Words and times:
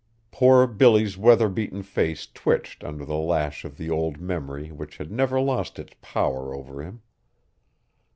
Poor 0.31 0.65
Billy's 0.65 1.15
weather 1.15 1.47
beaten 1.47 1.83
face 1.83 2.25
twitched 2.25 2.83
under 2.83 3.05
the 3.05 3.13
lash 3.17 3.63
of 3.63 3.77
the 3.77 3.87
old 3.91 4.19
memory 4.19 4.71
which 4.71 4.97
had 4.97 5.11
never 5.11 5.39
lost 5.39 5.77
its 5.77 5.93
power 6.01 6.55
over 6.55 6.81
him. 6.81 7.03